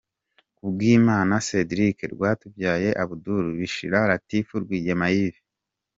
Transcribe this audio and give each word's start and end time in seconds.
Kubwimana 0.57 1.33
Cédric, 1.47 1.97
Rwatubyaye 2.13 2.89
Abdoul, 3.03 3.45
Bishira 3.57 3.99
Latif, 4.09 4.47
Rwigema 4.63 5.07
Yves. 5.23 5.43